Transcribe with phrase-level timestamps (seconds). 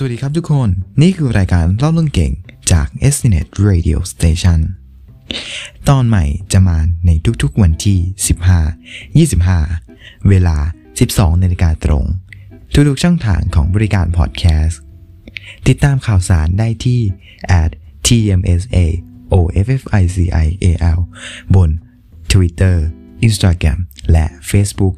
[0.00, 0.68] สวัสดีครับทุกคน
[1.02, 2.32] นี่คือรายการเล่าเรื่องเก่ง
[2.72, 4.60] จาก s n e t Radio Station
[5.88, 7.10] ตอนใหม่จะมาใน
[7.42, 7.98] ทุกๆวันที่
[9.22, 9.26] 15
[9.70, 10.56] 25 เวลา
[10.98, 12.04] 12นาฬิกาตรง
[12.72, 14.80] ทุกๆช่องทางของบริการพอดแคสต์
[15.66, 17.00] ติดตามข่าวสารได้ที่
[17.62, 17.70] at
[18.06, 18.76] tmsa
[19.38, 20.98] official
[21.54, 21.70] บน
[22.32, 22.76] Twitter
[23.26, 23.78] Instagram
[24.12, 24.96] และ Facebook